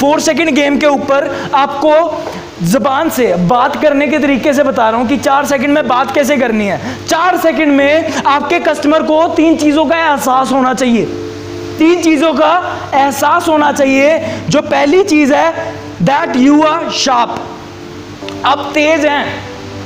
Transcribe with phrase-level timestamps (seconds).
[0.00, 1.92] Four second game के ऊपर आपको
[2.64, 6.14] जबान से बात करने के तरीके से बता रहा हूँ कि चार सेकंड में बात
[6.14, 11.04] कैसे करनी है। चार सेकंड में आपके कस्टमर को तीन चीज़ों का एहसास होना चाहिए।
[11.78, 12.52] तीन चीज़ों का
[12.94, 15.72] एहसास होना चाहिए। जो पहली चीज़ है
[16.02, 19.24] दैट यू आर शार्प अब तेज हैं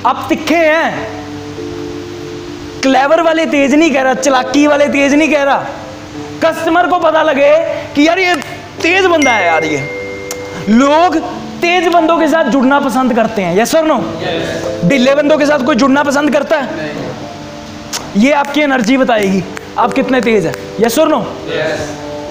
[0.06, 1.06] अब तिखे हैं।
[2.82, 5.64] क्लेवर वाले तेज नहीं कह रहा, चलाकी वाले तेज नहीं कह रहा।
[6.44, 7.50] कस्टमर को पता लगे
[7.94, 8.34] कि यार ये
[8.82, 10.01] तेज बंदा है यार ये।
[10.68, 11.16] लोग
[11.60, 13.98] तेज बंदों के साथ जुड़ना पसंद करते हैं। यस और नो
[14.88, 16.90] ढीले बंदों के साथ कोई जुड़ना पसंद करता है?
[18.16, 19.42] ये आपकी एनर्जी बताएगी,
[19.78, 21.24] आप कितने तेज है। यस और नो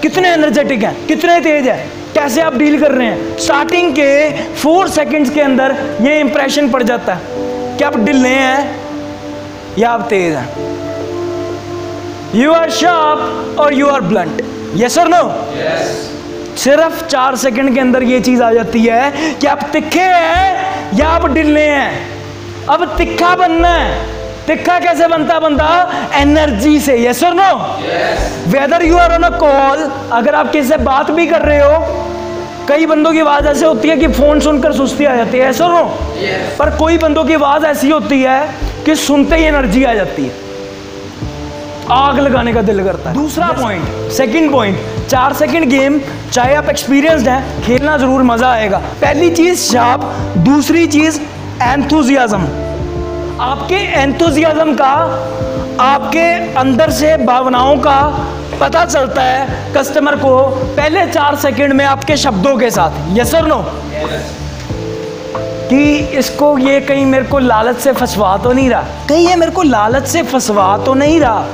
[0.01, 1.77] कितने एनर्जेटिक हैं, कितने तेज है।
[2.13, 3.37] कैसे आप डील कर रहे हैं?
[3.37, 8.79] स्टार्टिंग के फोर सेकंड्स के अंदर ये इंप्रेशन पड़ जाता है कि आप ढिले हैं
[9.79, 10.49] या आप तेज हैं।
[12.35, 14.41] यू आर शार्प और यू आर ब्लंट
[14.75, 15.23] यस और नो
[16.63, 21.07] सिर्फ़ चार सेकंड के अंदर ये चीज़ आ जाती है कि आप तिखे हैं या
[21.09, 25.69] आप ढिले हैं। अब तिखा बनना है। तिखा कैसे बनता बंदा?
[26.15, 27.53] एनर्जी से। यस और no
[28.51, 32.67] whether you are on a call अगर आप किसी से बात भी कर रहे हो
[32.67, 35.67] कई बंदों की आवाज़ ऐसे होती है कि फ़ोन सुनकर सुस्ती आ जाती है। ऐसा
[35.67, 35.83] नो
[36.59, 38.39] पर कोई बंदों की आवाज़ ऐसी होती है
[38.85, 40.49] कि सुनते ही एनर्जी आ जाती है।
[41.91, 45.99] आग लगाने का दिल करता है। दूसरा पॉइंट सेकंड पॉइंट चार सेकंड गेम
[46.31, 50.01] चाहे आप एक्सपीरियंस्ड हैं, खेलना ज़रूर मज़ा आएगा। पहली चीज़ शार्प
[50.39, 51.19] दूसरी चीज़
[51.61, 52.41] एंथुजियाज्म
[53.41, 54.91] आपके एंथुजियाज्म का,
[55.81, 57.97] आपके अंदर से भावनाओं का
[58.61, 60.37] पता चलता है कस्टमर को
[60.77, 63.63] पहले चार सेकंड में आपके शब्दों के साथ। यस और नो
[65.67, 65.83] कि
[66.19, 69.63] इसको ये कहीं मेरे को लालच से फंसवा तो नहीं रहा। कहीं ये मेरे को
[69.63, 71.45] लालच से फंसवा तो नहीं रहा।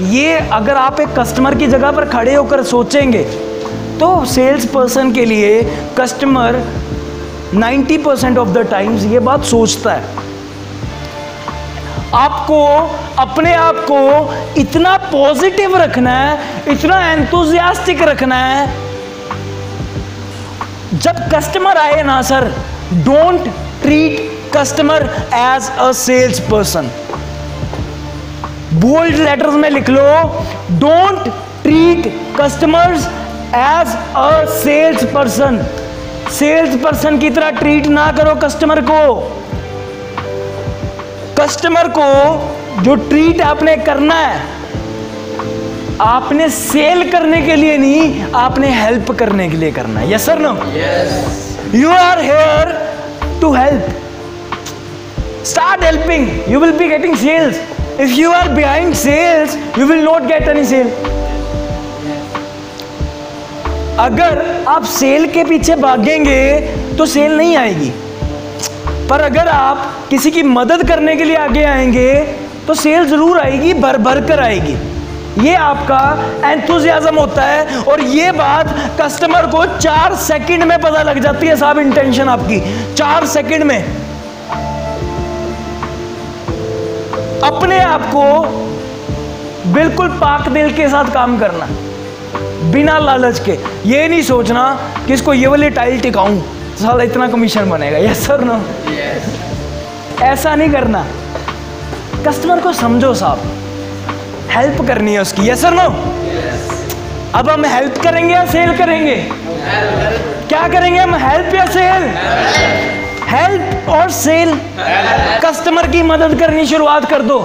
[0.00, 3.22] ये अगर आप एक कस्टमर की जगह पर खड़े होकर सोचेंगे
[4.00, 5.62] तो सेल्स पर्सन के लिए
[5.98, 6.62] customer
[7.54, 10.26] 90 percent of the times ये बात सोचता है।
[12.14, 12.64] आपको,
[13.18, 18.66] अपने आप को इतना पॉजिटिव रखना है, इतना एंथुजियास्टिक रखना है।
[20.94, 22.52] जब कस्टमर आए ना sir
[22.94, 23.48] don't
[23.82, 25.02] treat customer
[25.34, 26.90] as a sales person
[28.74, 30.00] bold letters में लिख लो
[30.80, 31.28] don't
[31.62, 32.06] treat
[32.40, 33.06] customers
[33.56, 35.64] as a sales person
[36.32, 38.98] sales person की तरह ट्रीट ना करो कस्टमर को।
[41.38, 44.40] कस्टमर को जो ट्रीट आपने करना है
[46.00, 50.38] आपने सेल करने के लिए नहीं आपने हेल्प करने के लिए करना है। Yes sir
[50.38, 50.52] no
[51.78, 52.76] you are here
[53.40, 53.84] to help
[55.46, 57.60] start helping you will be getting sales
[58.00, 60.90] if you are behind sales you will not get any sale
[64.00, 66.60] अगर आप सेल के पीछे भागेंगे
[66.98, 67.90] तो सेल नहीं आएगी।
[69.08, 72.14] पर अगर आप किसी की मदद करने के लिए आगे आएँगे
[72.66, 74.76] तो सेल ज़रूर आएगी, भर भर कर आएगी।
[75.46, 81.18] ये आपका एंथुजियाज्म होता है और ये बात कस्टमर को चार सेकंड में पता लग
[81.22, 82.60] जाती है साहब इंटेंशन आपकी।
[82.94, 83.97] चार सेकंड में।
[87.44, 88.22] अपने आप को
[89.72, 91.66] बिल्कुल पाक दिल के साथ काम करना
[92.72, 94.62] बिना लालच के। ये नहीं सोचना
[95.06, 96.40] कि इसको ये वाली टाइल टिकाऊं
[96.76, 98.60] साला इतना कमीशन बनेगा। यस सर नो
[100.24, 101.04] ऐसा नहीं करना।
[102.26, 103.40] कस्टमर को समझो साहब।
[104.50, 105.88] हेल्प करनी है उसकी। यस सर नो
[107.34, 109.16] अब हम हेल्प करेंगे या सेल करेंगे?
[110.48, 110.98] क्या करेंगे?
[110.98, 112.02] हम हेल्प या सेल
[113.28, 114.52] हेल्प और सेल।
[115.44, 117.38] कस्टमर की मदद करनी शुरुआत कर दो।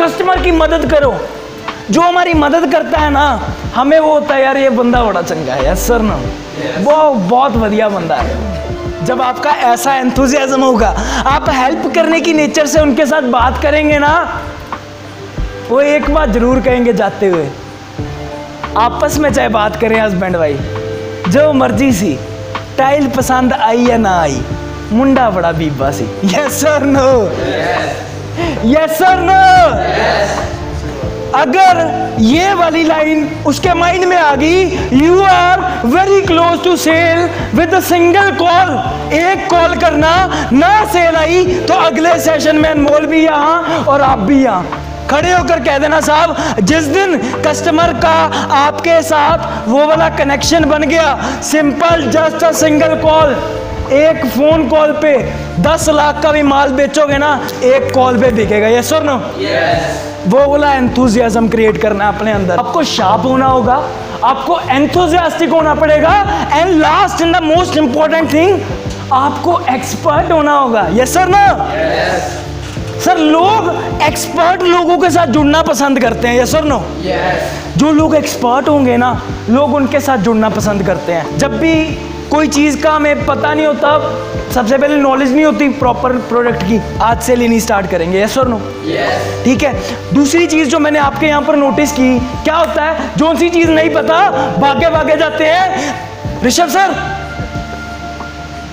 [0.00, 1.14] कस्टमर की मदद करो।
[1.90, 3.24] जो हमारी मदद करता है ना,
[3.74, 6.14] हमें वो होता है, यार, ये बंदा बड़ा चंगा है यस सर ना।
[6.80, 6.96] वो
[7.28, 10.88] बहुत बढ़िया बंदा है। जब आपका ऐसा एंथुजियाज्म होगा,
[11.26, 14.14] आप हेल्प करने की नेचर से उनके साथ बात करेंगे ना,
[15.68, 17.48] वो एक बात ज़रूर कहेंगे जाते हुए,
[18.78, 22.18] आपस में चाहे बात करें हस्बैंड वाइफ जो मर्ज़ी सी,
[22.78, 24.42] टाइल पसंद आई या ना आई
[24.92, 27.10] मुंडा बड़ा बीबा सी। Yes sir no
[28.66, 29.42] yes sir no
[31.34, 31.78] अगर
[32.20, 37.78] ये वाली लाइन उसके माइंड में आ गई you are very close to sell with
[37.82, 40.12] single call एक कॉल करना,
[40.52, 44.80] ना सेल आई तो अगले सेशन में अनमोल भी यहाँ और आप भी यहाँ।
[45.10, 48.14] खड़े होकर कह देना साहब, जिस दिन कस्टमर का
[48.56, 53.34] आपके साथ वो वाला कनेक्शन बन गया simple just a single call
[53.94, 55.16] एक फ़ोन कॉल पे
[55.62, 57.30] दस लाख का भी माल बेचोगे ना
[57.64, 59.16] एक कॉल पे बिकेगा। ये सुन नो
[60.28, 63.82] वो बोला एंथुजियाज्म क्रिएट करना है अपने अंदर। आपको शार्प होना होगा
[64.24, 66.12] आपको एंथुजियास्टिक होना पड़ेगा
[66.52, 68.60] and last in the most important thing
[69.12, 71.46] आपको एक्सपर्ट होना होगा। यस सर ना
[73.04, 76.82] सर लोग एक्सपर्ट लोगों के साथ जुड़ना पसंद करते हैं। यस सर नो
[77.76, 79.10] जो लोग एक्सपर्ट होंगे ना
[79.50, 81.74] लोग उनके साथ जुड़ना पसंद करते हैं। जब भी
[82.32, 83.88] कोई चीज़ का हमें पता नहीं होता
[84.52, 88.48] सबसे पहले नॉलेज नहीं होती प्रॉपर प्रोडक्ट की। आज से लेनी स्टार्ट करेंगे यस और
[88.48, 88.58] नो
[89.44, 89.72] ठीक है?
[90.14, 93.10] दूसरी चीज़ जो मैंने आपके यहाँ पर नोटिस की क्या होता है?
[93.16, 94.30] जो सी चीज़ नहीं पता?
[94.58, 96.94] भागे भागे जाते हैं। ऋषभ सर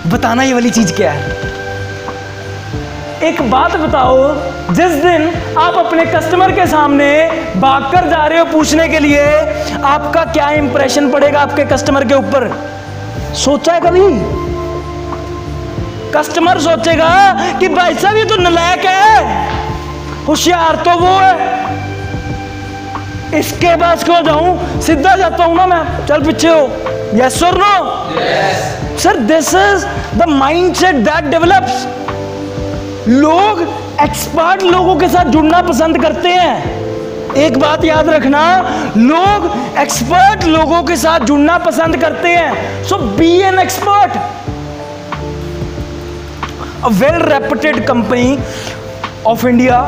[0.07, 1.37] बताना ये वाली चीज़ क्या है?
[3.23, 7.11] एक बात बताओ जिस दिन आप अपने कस्टमर के सामने
[7.57, 9.23] भागकर जा रहे हो पूछने के लिए
[9.85, 12.51] आपका क्या इंप्रेशन पड़ेगा आपके कस्टमर के ऊपर?
[13.35, 14.01] सोचा है कभी?
[16.13, 17.09] कस्टमर सोचेगा
[17.59, 21.33] कि भाई साहब ये तो नलायक है। होशियार तो वो है।
[23.39, 24.81] इसके पास क्यों जाऊँ?
[24.81, 26.69] सीधा जाता हूँ ना मैं। चल पीछे हो।
[27.15, 29.85] यस और no sir this is
[30.17, 30.29] the
[30.75, 31.87] mindset that develops
[33.07, 33.61] लोग
[34.01, 36.78] एक्सपर्ट लोगों के साथ जुड़ना पसंद करते हैं।
[37.37, 38.41] एक बात याद रखना,
[38.97, 44.17] लोग एक्सपर्ट लोगों के साथ जुड़ना पसंद करते हैं। So be an expert
[46.83, 48.37] a well reputed company
[49.27, 49.81] of India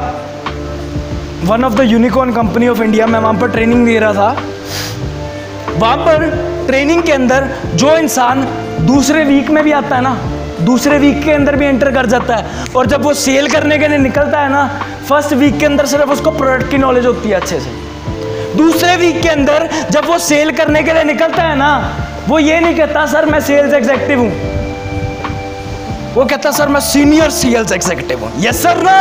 [1.43, 4.31] one of the unicorn company of India मैं वहाँ पर ट्रेनिंग दे रहा था।
[5.77, 6.29] वहाँ पर
[6.67, 8.43] ट्रेनिंग के अंदर जो इंसान
[8.87, 10.15] दूसरे वीक में भी आता है ना
[10.61, 13.87] दूसरे वीक के अंदर भी एंटर कर जाता है। और जब वो सेल करने के
[13.87, 14.67] लिए निकलता है ना
[15.09, 17.69] फ़र्स्ट वीक के अंदर सिर्फ़ उसको प्रोडक्ट की नॉलेज होती है अच्छे से।
[18.57, 21.71] दूसरे वीक के अंदर जब वो सेल करने के लिए निकलता है ना
[22.27, 24.31] वो ये नहीं कहता सर मैं सेल्स एग्जेक्टिव हूँ।
[26.13, 28.95] वो कहता सर मैं सीनियर सेल्स एग्जेक्टिव हूँ। यस सर ना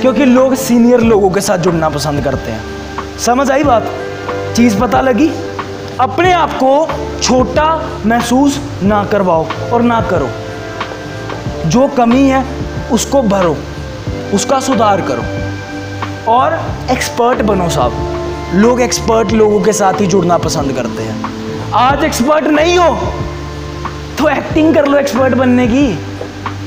[0.00, 3.90] क्योंकि लोग सीनियर लोगों के साथ जुड़ना पसंद करते हैं। समझ आई बात?
[4.56, 5.30] चीज़ पता लगी?
[6.00, 6.88] अपने आप को
[7.22, 7.66] छोटा
[8.06, 10.28] महसूस ना करवाओ और ना करो।
[11.66, 12.44] जो कमी है,
[12.92, 13.56] उसको भरो,
[14.34, 16.58] उसका सुधार करो। और
[16.90, 22.44] एक्सपर्ट बनो साहब। लोग एक्सपर्ट लोगों के साथ ही जुड़ना पसंद करते हैं। आज एक्सपर्ट
[22.44, 22.94] नहीं हो
[24.18, 25.86] तो एक्टिंग कर लो एक्सपर्ट बनने की।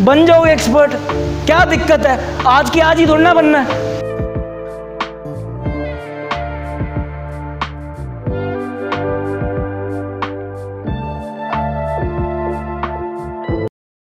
[0.01, 0.91] बन जाओ एक्सपर्ट
[1.45, 2.45] क्या दिक्कत है?
[2.47, 3.94] आज की आज ही थोड़ा बनना है।